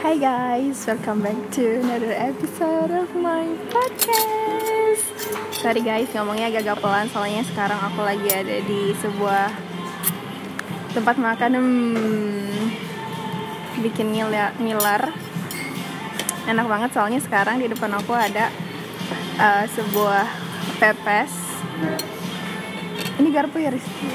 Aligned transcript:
Hi 0.00 0.16
guys, 0.16 0.88
welcome 0.88 1.20
back 1.20 1.36
to 1.52 1.84
another 1.84 2.16
episode 2.16 2.88
of 2.88 3.12
my 3.12 3.44
podcast. 3.68 5.04
Sorry 5.52 5.84
guys, 5.84 6.08
ngomongnya 6.16 6.48
agak 6.48 6.80
pelan 6.80 7.04
soalnya 7.12 7.44
sekarang 7.44 7.76
aku 7.76 8.00
lagi 8.00 8.32
ada 8.32 8.64
di 8.64 8.96
sebuah 8.96 9.52
tempat 10.96 11.20
makan 11.20 11.52
hmm, 11.52 12.64
bikin 13.84 14.16
ngiler, 14.16 14.56
ngiler. 14.56 15.12
Enak 16.48 16.64
banget 16.64 16.90
soalnya 16.96 17.20
sekarang 17.20 17.60
di 17.60 17.68
depan 17.68 17.92
aku 17.92 18.16
ada 18.16 18.48
uh, 19.36 19.68
sebuah 19.68 20.24
pepes. 20.80 21.28
Ini 23.20 23.28
garpu 23.28 23.60
ya 23.60 23.68
Rizky? 23.68 24.08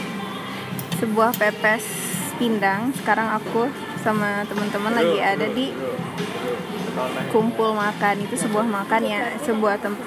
Sebuah 0.97 1.37
pepes 1.37 1.85
pindang. 2.41 2.89
Sekarang 2.97 3.37
aku 3.37 3.69
sama 4.05 4.45
teman-teman 4.45 4.93
lagi 4.93 5.17
ada 5.17 5.49
di 5.49 5.73
kumpul 7.33 7.73
makan. 7.73 8.21
Itu 8.21 8.37
sebuah 8.37 8.69
makan 8.69 9.01
ya 9.01 9.33
sebuah 9.41 9.81
tempat 9.81 10.05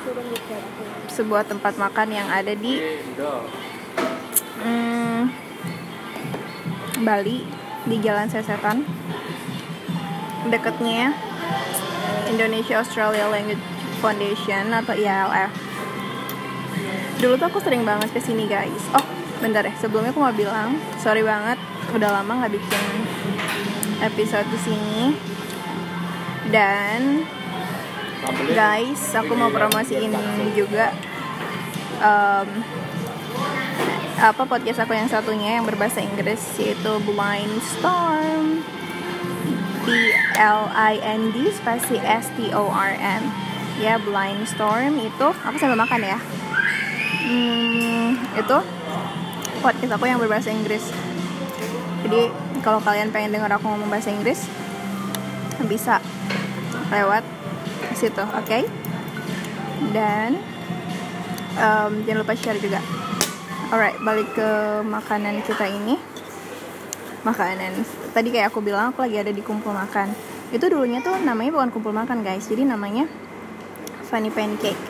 sebuah 1.10 1.42
tempat 1.50 1.74
makan 1.74 2.08
yang 2.14 2.30
ada 2.30 2.54
di 2.54 2.78
hmm, 4.62 5.20
Bali 7.02 7.42
di 7.90 7.96
Jalan 7.98 8.30
Sesetan. 8.30 8.86
Dekatnya 10.46 11.10
Indonesia 12.30 12.78
Australia 12.78 13.26
Language 13.26 13.60
Foundation 13.98 14.70
atau 14.70 14.94
ILF 14.94 15.50
dulu 17.18 17.34
tuh 17.34 17.50
aku 17.50 17.58
sering 17.58 17.82
banget 17.82 18.14
ke 18.14 18.22
sini 18.22 18.46
guys. 18.46 18.86
Oh 18.94 19.02
bentar 19.42 19.66
ya 19.66 19.74
sebelumnya 19.78 20.14
aku 20.14 20.22
mau 20.22 20.34
bilang 20.34 20.78
sorry 20.98 21.22
banget 21.22 21.58
udah 21.94 22.10
lama 22.10 22.42
nggak 22.42 22.58
bikin 22.58 23.07
episode 24.02 24.46
di 24.50 24.58
sini. 24.60 25.00
Dan 26.48 27.22
guys 28.52 29.02
aku 29.14 29.32
mau 29.36 29.52
promosiin 29.52 30.12
juga. 30.54 30.94
Um, 31.98 32.62
apa 34.18 34.42
podcast 34.50 34.82
aku 34.82 34.98
yang 34.98 35.06
satunya 35.06 35.58
yang 35.58 35.66
berbahasa 35.66 36.02
Inggris 36.02 36.42
yaitu 36.58 36.92
Blind 37.06 37.58
Storm. 37.62 38.66
B 39.86 40.12
L 40.36 40.68
I 40.74 41.00
N 41.00 41.32
D 41.32 41.48
spasi 41.54 41.96
S 42.02 42.28
T 42.34 42.50
O 42.52 42.68
R 42.68 42.98
M. 42.98 43.22
Ya 43.78 43.94
Blind 44.02 44.44
Storm 44.50 44.98
itu 44.98 45.26
aku 45.46 45.56
sambil 45.56 45.78
makan 45.78 46.02
ya. 46.02 46.18
Hmm, 47.28 48.18
itu 48.34 48.58
podcast 49.62 49.92
aku 49.94 50.04
yang 50.10 50.18
berbahasa 50.18 50.50
Inggris. 50.50 50.90
Jadi 52.02 52.47
kalau 52.64 52.82
kalian 52.82 53.14
pengen 53.14 53.34
dengar 53.34 53.50
aku 53.54 53.66
ngomong 53.70 53.90
bahasa 53.90 54.10
Inggris 54.10 54.46
bisa 55.66 55.98
lewat 56.92 57.26
situ 57.94 58.22
oke? 58.22 58.46
Okay? 58.46 58.62
dan 59.92 60.38
um, 61.58 61.92
jangan 62.04 62.20
lupa 62.22 62.34
share 62.34 62.60
juga. 62.60 62.80
Alright 63.68 63.98
balik 64.00 64.32
ke 64.32 64.50
makanan 64.84 65.44
kita 65.44 65.68
ini. 65.68 65.96
Makanan. 67.22 67.84
Tadi 68.14 68.28
kayak 68.32 68.54
aku 68.54 68.64
bilang 68.64 68.94
aku 68.94 69.04
lagi 69.04 69.20
ada 69.20 69.32
di 69.32 69.42
kumpul 69.44 69.74
makan. 69.74 70.12
Itu 70.48 70.72
dulunya 70.72 71.04
tuh 71.04 71.20
namanya 71.20 71.60
bukan 71.60 71.68
kumpul 71.74 71.92
makan 71.92 72.24
guys. 72.24 72.48
Jadi 72.48 72.64
namanya 72.64 73.04
funny 74.08 74.32
pancake. 74.32 74.80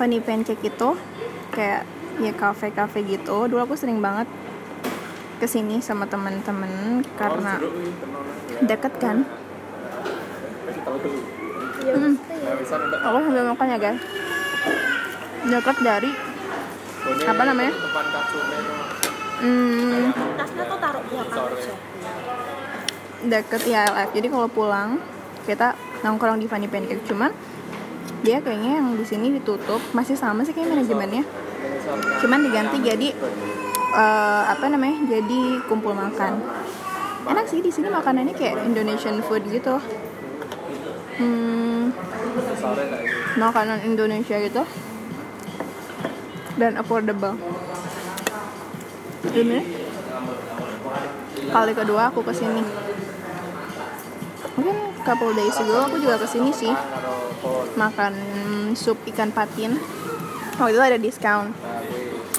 Funny 0.00 0.18
pancake 0.24 0.64
itu 0.64 0.96
kayak 1.52 1.84
ya 2.22 2.32
kafe 2.32 2.72
kafe 2.72 3.04
gitu. 3.04 3.44
Dulu 3.50 3.60
aku 3.60 3.76
sering 3.76 4.00
banget 4.00 4.26
ke 5.44 5.60
sini 5.60 5.76
sama 5.84 6.08
temen-temen 6.08 7.04
karena 7.20 7.60
deket 8.64 8.96
kan? 8.96 9.28
Hmm. 11.84 12.16
aku 13.04 13.16
sambil 13.28 13.44
makan 13.52 13.66
ya 13.68 13.76
guys. 13.76 14.00
Deket 15.44 15.76
dari 15.84 16.10
apa 17.28 17.42
namanya? 17.44 17.76
hmm, 19.44 20.04
deket 23.28 23.62
ILF 23.68 24.08
jadi 24.16 24.26
kalau 24.32 24.48
pulang 24.48 24.96
kita 25.44 25.76
nongkrong 26.00 26.40
di 26.40 26.48
Funny 26.48 26.72
Pancake. 26.72 27.04
Cuman 27.04 27.28
dia 28.24 28.40
kayaknya 28.40 28.80
yang 28.80 28.96
di 28.96 29.04
sini 29.04 29.36
ditutup. 29.36 29.84
Masih 29.92 30.16
sama 30.16 30.40
sih 30.48 30.56
kayak 30.56 30.72
manajemennya. 30.72 31.28
Cuman 32.24 32.40
diganti 32.48 32.80
jadi 32.80 33.12
uh, 33.94 34.42
apa 34.50 34.66
namanya 34.66 35.06
jadi 35.06 35.62
kumpul 35.70 35.94
makan. 35.94 36.42
Enak 37.24 37.46
sih 37.48 37.64
di 37.64 37.70
sini 37.72 37.88
makanannya 37.88 38.34
kayak 38.36 38.66
Indonesian 38.68 39.22
food 39.24 39.46
gitu. 39.48 39.80
Hmm, 41.16 41.94
makanan 43.38 43.80
Indonesia 43.86 44.36
gitu. 44.42 44.62
Dan 46.58 46.76
affordable. 46.76 47.38
Ini 49.34 49.60
kali 51.48 51.72
kedua 51.72 52.12
aku 52.12 52.20
ke 52.26 52.32
sini. 52.36 52.62
Mungkin 54.54 54.76
couple 55.02 55.34
days 55.34 55.56
ago 55.58 55.88
aku 55.88 55.96
juga 56.02 56.20
ke 56.20 56.28
sini 56.28 56.52
sih. 56.52 56.74
Makan 57.78 58.12
sup 58.76 59.00
ikan 59.08 59.32
patin. 59.32 59.80
Waktu 60.54 60.70
itu 60.76 60.82
ada 60.84 60.98
diskon 61.00 61.50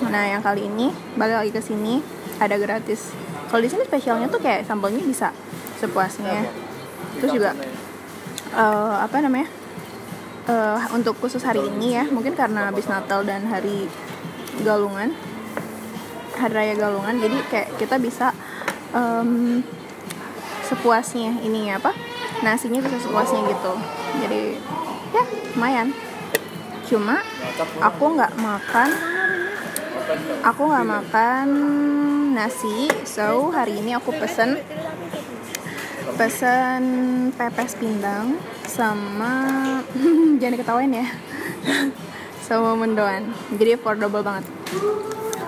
nah 0.03 0.28
yang 0.28 0.44
kali 0.44 0.67
ini 0.67 0.91
balik 1.16 1.39
lagi 1.39 1.51
ke 1.56 1.61
sini 1.63 2.03
ada 2.35 2.59
gratis. 2.59 3.16
Kalau 3.47 3.61
di 3.63 3.69
sini 3.72 3.88
spesialnya 3.88 4.28
tuh 4.28 4.44
kayak 4.44 4.67
sambalnya 4.67 5.00
bisa 5.00 5.31
sepuasnya. 5.79 6.44
Terus 7.23 7.31
juga 7.31 7.56
uh, 8.51 9.00
apa 9.00 9.23
namanya 9.23 9.47
uh, 10.51 10.79
untuk 10.91 11.16
khusus 11.23 11.39
hari 11.44 11.63
ini 11.63 11.95
ya 11.95 12.03
mungkin 12.11 12.35
karena 12.35 12.67
habis 12.72 12.91
Natal 12.91 13.23
dan 13.23 13.47
hari 13.47 13.88
Galungan 14.63 15.16
hari 16.35 16.51
raya 16.51 16.75
Galungan 16.75 17.16
jadi 17.19 17.38
kayak 17.47 17.69
kita 17.79 17.95
bisa 17.95 18.35
um, 18.91 19.63
sepuasnya 20.67 21.39
ini 21.39 21.72
apa 21.72 21.95
nasinya 22.44 22.84
bisa 22.84 23.00
sepuasnya 23.00 23.47
gitu. 23.47 23.73
Jadi 24.19 24.59
ya 25.16 25.23
lumayan. 25.55 25.95
Cuma 26.85 27.23
aku 27.79 28.03
nggak 28.19 28.35
makan 28.38 29.15
aku 30.45 30.61
nggak 30.69 30.88
makan 30.88 31.47
nasi 32.35 32.91
so 33.07 33.49
hari 33.49 33.79
ini 33.79 33.97
aku 33.97 34.13
pesen. 34.16 34.59
Pesen 36.16 36.83
pepes 37.35 37.75
pindang 37.75 38.39
sama 38.69 39.33
jangan 40.39 40.55
ketawain 40.59 40.93
ya. 40.93 41.07
Sama 42.45 42.77
mendoan. 42.77 43.33
Jadi 43.57 43.73
affordable 43.73 44.21
banget. 44.21 44.45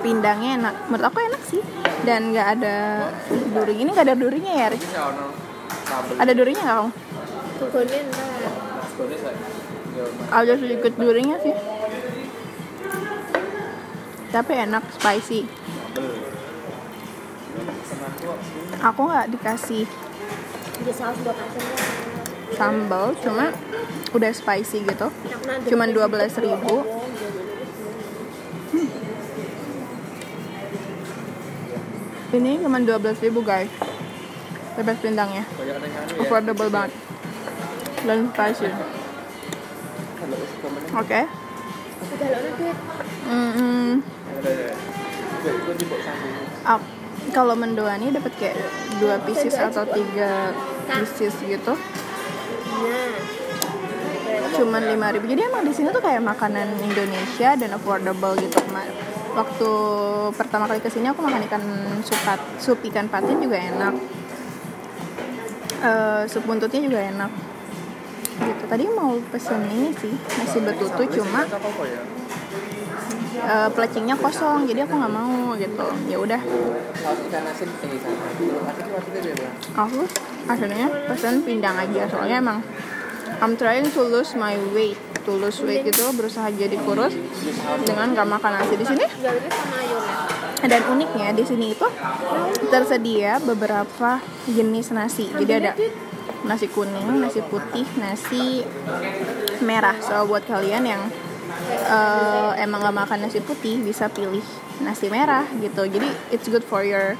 Pindangnya 0.02 0.58
enak. 0.58 0.76
Menurut 0.90 1.06
aku 1.14 1.22
enak 1.22 1.42
sih. 1.46 1.62
Dan 2.02 2.34
nggak 2.34 2.58
ada 2.58 2.78
durinya 3.54 3.82
ini 3.86 3.90
nggak 3.94 4.08
ada 4.10 4.18
durinya 4.18 4.54
ya 4.58 4.66
Rick? 4.74 4.82
ada 6.18 6.32
durinya 6.36 6.62
nggak 6.64 6.78
kamu 6.78 6.92
ada 10.28 10.54
sedikit 10.60 10.94
durinya 11.00 11.36
sih 11.42 11.54
tapi 14.38 14.54
enak 14.54 14.86
spicy. 14.94 15.50
Aku 18.86 19.10
nggak 19.10 19.34
dikasih 19.34 19.90
sambal 22.54 23.18
cuma 23.18 23.50
udah 24.14 24.30
spicy 24.30 24.86
gitu. 24.86 25.10
Cuman 25.74 25.90
12 25.90 26.38
ribu. 26.46 26.86
Hmm. 28.70 28.90
ini 32.38 32.62
cuman 32.62 32.86
12 32.86 33.26
ribu 33.26 33.42
guys. 33.42 33.74
Bebas 34.78 35.02
pindangnya. 35.02 35.50
Affordable 36.22 36.70
banget. 36.70 36.94
Dan 38.06 38.30
spicy. 38.30 38.70
Oke. 40.94 41.26
Okay. 41.26 41.26
mm 43.26 44.17
Uh, 46.68 46.82
kalau 47.36 47.54
mendoani 47.54 48.12
dapat 48.14 48.32
kayak 48.40 48.58
dua 48.98 49.20
pieces 49.24 49.56
atau 49.56 49.84
tiga 49.86 50.56
pieces 50.88 51.36
gitu. 51.44 51.74
Cuman 54.58 54.82
lima 54.90 55.14
ribu. 55.14 55.30
Jadi 55.30 55.42
emang 55.46 55.64
di 55.68 55.74
sini 55.76 55.92
tuh 55.94 56.02
kayak 56.02 56.24
makanan 56.24 56.66
Indonesia 56.82 57.54
dan 57.54 57.70
affordable 57.76 58.34
gitu. 58.42 58.58
Waktu 59.38 59.72
pertama 60.34 60.66
kali 60.66 60.82
ke 60.82 60.90
sini 60.90 61.14
aku 61.14 61.22
makan 61.22 61.46
ikan 61.46 61.64
supat 62.02 62.42
sup 62.58 62.82
ikan 62.90 63.06
patin 63.06 63.38
juga 63.38 63.62
enak. 63.62 63.94
Uh, 65.78 66.26
sup 66.26 66.42
buntutnya 66.50 66.82
juga 66.82 67.06
enak. 67.06 67.30
Gitu. 68.38 68.64
Tadi 68.66 68.84
mau 68.94 69.18
pesen 69.30 69.62
ini 69.70 69.94
sih 69.98 70.14
nasi 70.14 70.58
betutu 70.62 71.22
cuma 71.22 71.46
uh, 73.44 73.70
plecingnya 73.74 74.16
kosong 74.18 74.66
jadi 74.66 74.86
aku 74.88 74.94
nggak 74.98 75.14
mau 75.14 75.54
gitu. 75.60 75.88
Ya 76.10 76.18
udah. 76.18 76.42
Aku 79.78 80.00
akhirnya 80.48 80.88
pesan 81.12 81.44
pindang 81.44 81.76
aja 81.76 82.08
soalnya 82.08 82.40
emang 82.40 82.60
I'm 83.38 83.54
trying 83.60 83.86
to 83.92 84.02
lose 84.02 84.34
my 84.34 84.56
weight 84.74 84.98
to 85.28 85.36
lose 85.36 85.60
weight 85.62 85.84
gitu 85.84 86.08
berusaha 86.16 86.48
jadi 86.56 86.80
kurus 86.88 87.12
dengan 87.84 88.16
gak 88.16 88.26
makan 88.32 88.52
nasi 88.56 88.80
di 88.80 88.86
sini. 88.88 89.06
Dan 90.64 90.82
uniknya 90.88 91.36
di 91.36 91.44
sini 91.44 91.76
itu 91.76 91.88
tersedia 92.72 93.38
beberapa 93.44 94.24
jenis 94.48 94.96
nasi. 94.96 95.28
Jadi 95.28 95.52
ada 95.52 95.76
nasi 96.48 96.72
kuning 96.72 97.20
nasi 97.20 97.44
putih 97.44 97.86
nasi 98.00 98.64
merah. 99.60 100.00
So 100.00 100.24
buat 100.26 100.48
kalian 100.48 100.88
yang 100.88 101.04
eh, 101.66 102.52
emang 102.64 102.84
gak 102.84 102.96
makan 102.96 103.18
nasi 103.26 103.40
putih 103.42 103.82
bisa 103.82 104.08
pilih 104.12 104.44
nasi 104.82 105.10
merah 105.10 105.46
gitu. 105.58 105.86
Jadi 105.88 106.08
it's 106.30 106.48
good 106.48 106.64
for 106.64 106.84
your 106.84 107.18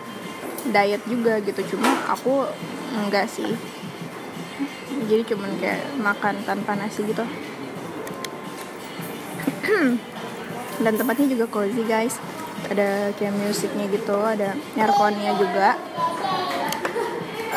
diet 0.70 1.02
juga 1.08 1.40
gitu. 1.42 1.76
Cuma 1.76 1.90
aku 2.10 2.46
enggak 2.94 3.28
sih. 3.30 3.50
Jadi 5.08 5.24
cuman 5.34 5.52
kayak 5.62 5.82
makan 6.02 6.36
tanpa 6.44 6.74
nasi 6.76 7.06
gitu. 7.06 7.24
Dan 10.84 10.94
tempatnya 10.94 11.28
juga 11.32 11.46
cozy 11.50 11.84
guys. 11.86 12.18
Ada 12.68 13.14
kayak 13.16 13.34
musiknya 13.38 13.86
gitu 13.88 14.18
ada 14.18 14.58
airconnya 14.76 15.32
juga. 15.38 15.78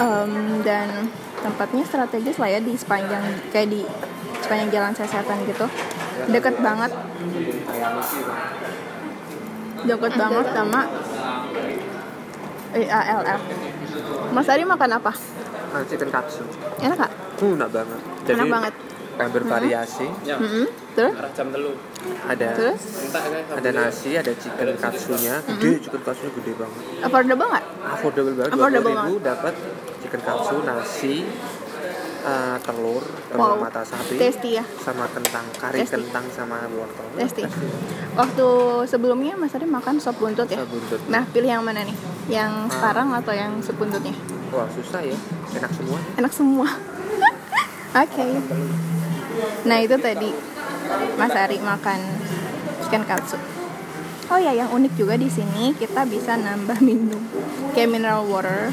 Em, 0.01 0.65
dan 0.65 1.13
tempatnya 1.45 1.85
strategis 1.85 2.41
lah 2.41 2.49
ya 2.49 2.61
di 2.61 2.73
sepanjang 2.73 3.21
kayak 3.53 3.69
di 3.69 3.85
sepanjang 4.41 4.71
jalan 4.73 4.93
Sesetan 4.97 5.45
gitu 5.45 5.69
deket 6.29 6.57
banget 6.61 6.93
deket 9.81 10.13
banget 10.13 10.47
sama 10.53 10.81
IALF 12.71 13.41
Mas 14.31 14.47
Ari 14.47 14.63
makan 14.63 14.95
apa? 14.95 15.11
Ah, 15.75 15.83
chicken 15.91 16.07
katsu. 16.07 16.47
Enak 16.79 17.03
gak? 17.03 17.13
Uh, 17.43 17.59
enak 17.59 17.71
banget. 17.71 18.01
Jadi 18.27 18.39
Enak 18.39 18.47
banget. 18.47 18.75
kayak 19.19 19.31
bervariasi. 19.35 20.07
Mm-mm. 20.07 20.67
Terus? 20.95 21.15
jam 21.35 21.51
telu 21.51 21.75
Ada 22.31 22.49
Terus? 22.55 22.83
ada 23.59 23.71
nasi, 23.75 24.11
ada 24.15 24.33
chicken 24.39 24.79
katsunya. 24.79 25.43
Gede, 25.59 25.83
chicken 25.83 26.03
katsunya 26.07 26.31
gede 26.31 26.53
banget. 26.55 26.83
Affordable 27.03 27.47
gak? 27.51 27.65
Affordable 27.91 28.33
banget. 28.39 28.53
Affordable 28.55 28.93
ribu 28.95 29.15
dapat 29.19 29.55
chicken 29.99 30.21
katsu, 30.23 30.57
nasi, 30.63 31.15
eh, 32.21 32.57
telur, 32.61 33.01
telur 33.27 33.57
Wow. 33.57 33.61
mata 33.61 33.81
sapi, 33.81 34.15
Tasty 34.15 34.57
ya? 34.57 34.65
sama 34.79 35.09
kentang, 35.09 35.45
kari 35.55 35.81
Tasty. 35.81 35.97
kentang 35.97 36.25
sama 36.29 36.65
wortel. 36.69 37.07
Tasty. 37.17 37.45
Waktu 38.13 38.49
sebelumnya 38.85 39.35
Mas 39.35 39.53
Ari 39.53 39.65
makan 39.65 39.97
sop 39.97 40.17
buntut 40.17 40.47
ya? 40.47 40.61
Sop 40.61 40.69
buntut. 40.69 41.01
Nah, 41.07 41.25
pilih 41.27 41.49
yang 41.49 41.63
mana 41.63 41.81
nih? 41.83 41.97
Yang 42.27 42.53
sekarang 42.73 43.09
atau 43.13 43.33
yang 43.33 43.53
sup 43.61 43.75
buntutnya? 43.75 44.13
Wah 44.51 44.67
susah 44.69 45.01
ya, 45.01 45.17
enak 45.55 45.71
semua. 45.71 45.99
Enak 46.17 46.33
semua. 46.33 46.69
Oke. 48.03 48.27
Nah, 49.65 49.79
itu 49.79 49.97
tadi 49.97 50.31
Mas 51.15 51.33
Ari 51.33 51.59
makan 51.59 51.99
chicken 52.83 53.03
katsu. 53.05 53.39
Oh 54.31 54.39
ya, 54.39 54.55
yang 54.55 54.71
unik 54.71 54.95
juga 54.95 55.19
di 55.19 55.27
sini 55.27 55.75
kita 55.75 56.07
bisa 56.07 56.39
nambah 56.39 56.79
minum 56.87 57.19
kayak 57.75 57.91
mineral 57.91 58.23
water 58.31 58.71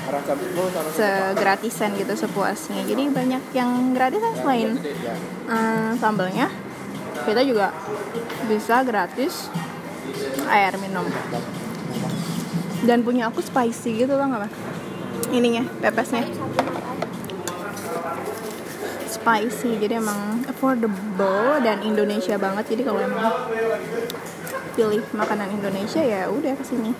segratisan 0.93 1.97
gitu 1.97 2.13
sepuasnya. 2.13 2.85
Jadi 2.85 3.09
banyak 3.09 3.41
yang 3.57 3.97
gratisan 3.97 4.33
selain 4.37 4.77
eh, 5.49 5.91
sambalnya. 5.97 6.53
Kita 7.25 7.41
juga 7.41 7.73
bisa 8.45 8.85
gratis 8.85 9.49
air 10.45 10.77
minum. 10.77 11.09
Dan 12.85 13.01
punya 13.01 13.33
aku 13.33 13.41
spicy 13.41 14.05
gitu 14.05 14.13
loh 14.13 14.29
nggak? 14.29 14.53
Ininya, 15.33 15.65
pepesnya 15.81 16.29
spicy 19.27 19.75
jadi 19.83 19.99
emang 19.99 20.47
affordable 20.47 21.59
dan 21.59 21.83
Indonesia 21.83 22.39
banget 22.39 22.71
jadi 22.71 22.87
kalau 22.87 23.03
emang 23.03 23.27
pilih 24.77 25.01
makanan 25.17 25.49
Indonesia 25.49 26.05
ya 26.05 26.29
udah 26.29 26.53
ke 26.53 26.61
sini 26.61 26.93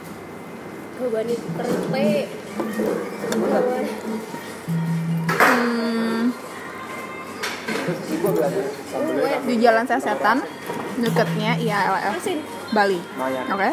Gawan 0.97 1.29
itu 1.29 1.45
terpe. 1.53 2.09
Hmm, 5.38 6.33
di 9.45 9.56
Jalan 9.62 9.85
Sasetan 9.85 10.41
deketnya 10.97 11.53
IALF. 11.62 12.18
Bali. 12.74 12.97
Oke? 13.53 13.69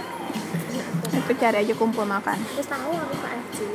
Itu 1.16 1.32
cari 1.40 1.56
aja 1.64 1.74
kumpul 1.80 2.04
makan. 2.04 2.36
Terus 2.36 2.68
tahu 2.68 2.92
aku 2.92 3.14
Pak 3.24 3.32
Aji. 3.40 3.68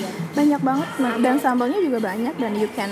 Oke 0.00 0.36
banyak 0.36 0.60
banget 0.64 0.88
dan 1.20 1.34
sambalnya 1.36 1.78
juga 1.82 1.98
banyak 2.00 2.34
dan 2.40 2.52
you 2.56 2.68
can 2.72 2.88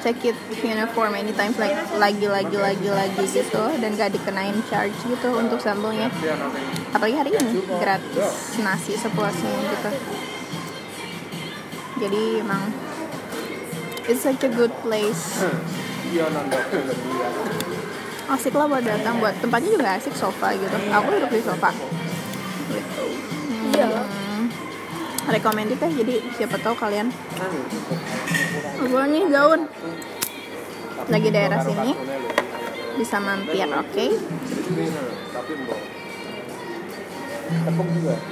check 0.00 0.16
it 0.24 0.38
you 0.62 0.72
know 0.72 0.86
for 0.94 1.10
many 1.12 1.34
times 1.36 1.58
like 1.60 1.76
lagi 1.98 2.26
lagi 2.26 2.56
lagi 2.56 2.88
lagi 2.88 3.24
gitu. 3.28 3.64
Dan 3.76 3.92
gak 3.98 4.14
dikenain 4.16 4.56
charge 4.70 4.96
gitu 5.04 5.28
untuk 5.36 5.60
sambalnya. 5.60 6.08
Apalagi 6.94 7.16
hari 7.16 7.30
ini 7.36 7.60
gratis 7.80 8.56
nasi 8.62 8.96
sepuasnya 8.96 9.52
gitu. 9.76 9.90
Jadi 11.96 12.22
emang 12.44 12.72
it's 14.08 14.22
such 14.24 14.42
a 14.44 14.50
good 14.52 14.72
place. 14.84 15.44
Asik 18.26 18.58
lah 18.58 18.66
buat 18.66 18.82
datang 18.82 19.22
buat 19.22 19.38
tempatnya 19.38 19.70
juga 19.78 19.94
asik 19.94 20.14
sofa 20.14 20.50
gitu. 20.54 20.76
Aku 20.90 21.06
duduk 21.14 21.30
di 21.30 21.42
sofa. 21.44 21.70
Gitu. 22.70 23.04
Iya. 23.74 23.86
Hmm, 23.86 24.25
recommended 25.28 25.76
ya 25.76 25.90
jadi 25.90 26.14
siapa 26.32 26.56
tahu 26.58 26.74
kalian. 26.74 27.10
Apa 28.76 29.00
nih 29.06 29.24
gaun. 29.26 29.60
Lagi 31.06 31.28
daerah 31.30 31.60
sini. 31.60 31.92
Bisa 32.96 33.20
mampir 33.20 33.66
oke? 33.66 34.06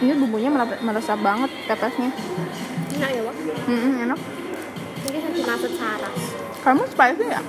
Ini 0.01 0.13
bumbunya 0.19 0.51
mere- 0.51 0.81
meresap 0.81 1.19
banget 1.21 1.51
pepesnya 1.71 2.11
Enak 2.95 3.11
ya, 3.11 3.21
Wak. 3.23 3.35
Mm-mm, 3.67 3.93
enak. 4.07 4.19
Ini 5.05 5.19
satu 5.21 5.41
maksud 5.43 5.73
Saras. 5.75 6.19
kamu 6.63 6.83
spicy 6.89 7.25
ya? 7.27 7.41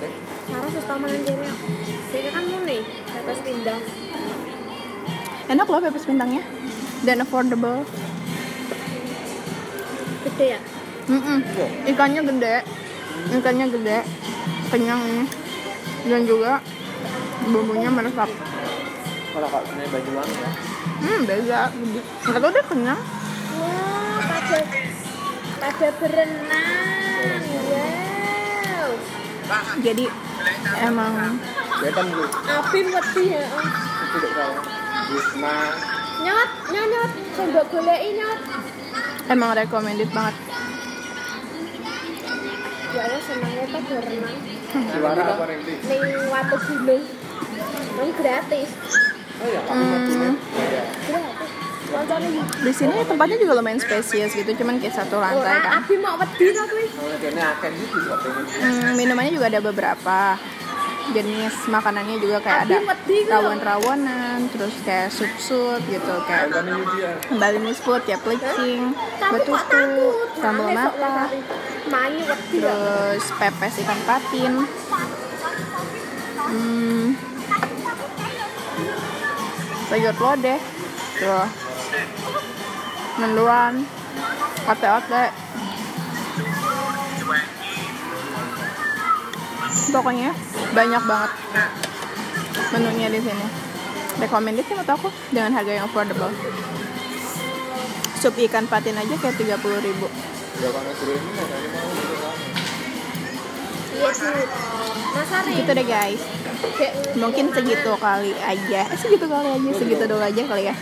Saras 0.46 0.74
tau 0.84 0.98
mangan 0.98 1.20
dhewe. 1.22 1.48
Ini 2.12 2.28
kan 2.30 2.44
mune, 2.44 2.78
atas 3.08 3.38
pindang. 3.40 3.82
enak 5.46 5.66
loh 5.70 5.78
pepes 5.78 6.02
bintangnya 6.02 6.42
dan 7.06 7.22
affordable 7.22 7.86
Gede 10.26 10.46
ya? 10.58 10.60
Mm-mm. 11.06 11.38
ikannya 11.86 12.22
gede 12.26 12.56
ikannya 13.30 13.66
gede 13.70 13.98
kenyang 14.74 14.98
ini 15.06 15.24
dan 16.10 16.26
juga 16.26 16.58
bumbunya 17.46 17.86
meresap 17.94 18.26
Kalau 19.30 19.46
kak 19.46 19.62
ini 19.70 19.86
baju 19.86 20.10
wangi 20.18 20.34
ya. 20.34 20.50
hmm 20.96 21.18
beda 21.30 21.60
nggak 22.26 22.40
tau 22.42 22.50
deh 22.50 22.64
kenyang 22.66 23.00
Wah, 23.56 24.18
pada 24.26 24.58
pada 25.62 25.88
berenang. 26.02 27.42
Wow. 27.70 28.90
jadi 29.80 30.04
emang 30.82 31.38
Kelihatan 31.76 32.06
gue. 32.08 32.28
Abim 32.48 32.86
wedi 32.88 33.24
ya. 33.36 33.44
Itu 33.44 34.16
dek 34.16 34.32
saya. 34.32 34.58
Wisma. 35.12 35.56
Nyot, 36.24 36.50
nyot, 36.72 37.10
saya 37.36 37.46
mbok 37.52 37.64
goleki 37.68 38.10
nyot. 38.16 38.40
Emang 39.28 39.50
recommended 39.52 40.10
banget 40.10 40.36
Ya 42.88 43.02
Allah 43.02 43.20
senangnya 43.20 43.64
tuh 43.68 43.82
berenang 43.84 44.36
Suara 44.66 45.22
apa 45.26 45.44
nanti? 45.46 45.72
ning 45.80 46.02
watu 46.26 46.56
gunung. 46.58 47.04
Nang 47.96 48.10
gratis. 48.14 48.68
Oh 49.36 49.46
ya, 49.46 49.60
Hmm, 49.62 49.84
Gratis. 49.88 51.54
Koncone 51.86 52.26
di 52.58 52.72
sini 52.74 52.98
tempatnya 53.00 53.36
juga 53.38 53.52
lumayan 53.54 53.78
spesies 53.78 54.32
gitu 54.32 54.50
cuman 54.54 54.76
kayak 54.76 54.96
satu 54.96 55.16
lantai 55.16 55.60
kan 55.60 55.80
Abim 55.80 56.02
mau 56.02 56.18
wedi 56.18 56.50
kuwi. 56.50 56.86
Dia 57.22 57.46
akan 57.54 57.70
gitu. 57.72 57.98
Hmm, 58.58 58.92
minumannya 58.96 59.32
juga 59.32 59.46
ada 59.48 59.60
beberapa 59.62 60.18
jenis 61.14 61.54
makanannya 61.70 62.16
juga 62.18 62.38
kayak 62.42 62.60
ada 62.66 62.78
kok. 62.82 63.30
rawon-rawonan 63.30 64.50
terus 64.50 64.74
kayak 64.82 65.12
sup-sup 65.14 65.78
gitu 65.86 66.14
kayak 66.26 66.50
Balinese 67.38 67.82
food 67.82 68.02
ya. 68.10 68.18
Plecing 68.18 68.90
betutu 69.30 69.84
sambal 70.38 70.74
mata. 70.74 71.30
terus 72.50 73.24
pepes 73.38 73.74
ikan 73.86 74.00
patin. 74.08 74.52
Hmm, 76.46 77.14
sayur 79.90 80.14
lodeh 80.18 80.58
tuh. 81.18 81.46
Mendoan 83.16 83.86
ote-ote 84.66 85.45
pokoknya 89.92 90.30
banyak 90.72 91.02
banget 91.04 91.32
menunya 92.72 93.08
di 93.12 93.20
sini. 93.20 93.46
Recommended 94.16 94.64
sih 94.64 94.74
menurut 94.74 94.90
aku 94.96 95.08
dengan 95.28 95.52
harga 95.52 95.72
yang 95.76 95.84
affordable. 95.84 96.32
Sup 98.16 98.32
ikan 98.48 98.64
patin 98.64 98.96
aja 98.96 99.14
kayak 99.20 99.36
30 99.36 99.84
ribu. 99.84 100.08
Iya 103.96 105.52
gitu 105.52 105.70
deh 105.72 105.86
guys. 105.86 106.22
Kayak 106.76 106.94
mungkin 107.16 107.52
segitu 107.52 107.92
kali 108.00 108.32
aja. 108.40 108.80
Eh, 108.88 108.98
segitu 108.98 109.24
kali 109.28 109.48
aja 109.52 109.70
segitu 109.76 110.04
dulu 110.08 110.22
aja 110.24 110.42
kali 110.48 110.64
ya. 110.68 110.74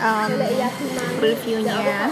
Um, 0.00 0.32
iya 0.42 0.68
reviewnya. 1.22 2.10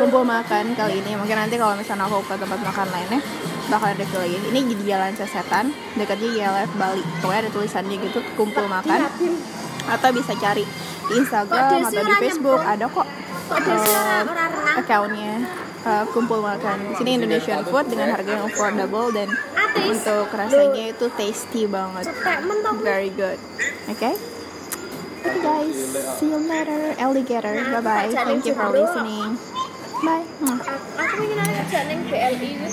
Kumpul 0.00 0.24
makan 0.24 0.72
kali 0.72 1.04
ini. 1.04 1.12
Mungkin 1.16 1.36
nanti 1.36 1.60
kalau 1.60 1.76
misalnya 1.76 2.08
aku 2.08 2.24
ke 2.24 2.34
tempat 2.40 2.60
makan 2.60 2.88
lainnya 2.88 3.20
bakal 3.68 3.88
ada 3.92 4.04
lagi. 4.04 4.36
Ini 4.48 4.60
di 4.64 4.84
jalan 4.88 5.12
sesetan 5.14 5.72
dekatnya 5.94 6.28
YLF 6.34 6.70
Bali. 6.76 7.04
Pokoknya 7.20 7.40
ada 7.46 7.50
tulisannya 7.52 7.96
gitu 8.00 8.20
kumpul 8.34 8.66
makan. 8.66 9.08
atau 9.88 10.12
bisa 10.12 10.36
cari 10.36 10.68
di 11.08 11.12
Instagram 11.16 11.80
atau 11.80 12.02
di 12.04 12.14
Facebook. 12.20 12.60
Ada 12.60 12.84
kok 12.92 13.06
renang? 13.48 14.76
accountnya. 14.84 15.34
Uh, 15.88 16.04
kumpul 16.12 16.44
makan. 16.44 16.92
Di 16.92 16.94
sini 17.00 17.10
Indonesian 17.16 17.64
food 17.64 17.86
dengan 17.88 18.12
harga 18.12 18.28
yang 18.28 18.44
affordable 18.44 19.08
dan 19.14 19.30
Atis. 19.56 19.84
untuk 19.96 20.28
rasanya 20.34 20.92
itu 20.92 21.06
tasty 21.16 21.64
banget. 21.64 22.04
very 22.84 23.08
good. 23.14 23.38
Okay? 23.88 24.12
Okay 25.18 25.42
guys, 25.42 25.74
see 26.18 26.30
you 26.30 26.38
later, 26.46 26.94
alligator. 26.94 27.50
Bye 27.74 27.82
bye. 27.82 28.06
Thank 28.10 28.46
you 28.46 28.54
for 28.54 28.70
listening. 28.70 29.34
Bye. 29.98 30.22